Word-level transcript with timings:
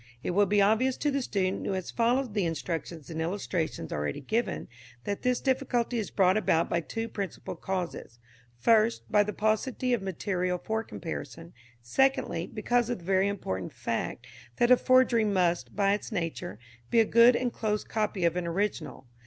It 0.23 0.31
will 0.31 0.47
be 0.47 0.63
obvious 0.63 0.97
to 0.97 1.11
the 1.11 1.21
student 1.21 1.63
who 1.67 1.73
has 1.73 1.91
followed 1.91 2.33
the 2.33 2.43
instructions 2.47 3.11
and 3.11 3.21
illustrations 3.21 3.93
already 3.93 4.19
given 4.19 4.67
that 5.03 5.21
this 5.21 5.39
difficulty 5.39 5.99
is 5.99 6.09
brought 6.09 6.37
about 6.37 6.71
by 6.71 6.81
two 6.81 7.07
principal 7.07 7.55
causes: 7.55 8.17
first, 8.57 9.03
by 9.11 9.21
the 9.21 9.31
paucity 9.31 9.93
of 9.93 10.01
material 10.01 10.57
for 10.57 10.81
comparison; 10.83 11.53
secondly, 11.83 12.47
because 12.47 12.89
of 12.89 12.97
the 12.97 13.05
very 13.05 13.27
important 13.27 13.73
fact 13.73 14.25
that 14.55 14.71
a 14.71 14.77
forgery 14.77 15.23
must, 15.23 15.75
by 15.75 15.93
its 15.93 16.11
nature, 16.11 16.57
be 16.89 16.99
a 16.99 17.05
good 17.05 17.35
and 17.35 17.53
close 17.53 17.83
copy 17.83 18.25
of 18.25 18.35
an 18.35 18.47
original. 18.47 19.05